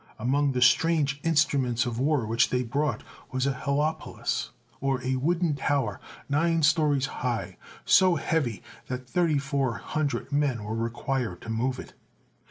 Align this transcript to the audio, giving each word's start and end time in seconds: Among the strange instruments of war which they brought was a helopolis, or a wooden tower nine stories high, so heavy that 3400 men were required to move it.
Among 0.17 0.53
the 0.53 0.63
strange 0.63 1.19
instruments 1.21 1.85
of 1.85 1.99
war 1.99 2.25
which 2.25 2.49
they 2.49 2.63
brought 2.63 3.03
was 3.31 3.45
a 3.45 3.53
helopolis, 3.53 4.49
or 4.79 4.99
a 5.03 5.17
wooden 5.17 5.53
tower 5.55 6.01
nine 6.27 6.63
stories 6.63 7.05
high, 7.05 7.57
so 7.85 8.15
heavy 8.15 8.63
that 8.87 9.07
3400 9.07 10.31
men 10.31 10.63
were 10.63 10.73
required 10.73 11.41
to 11.41 11.49
move 11.51 11.77
it. 11.77 11.93